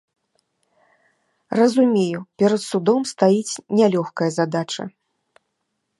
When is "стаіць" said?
3.13-3.61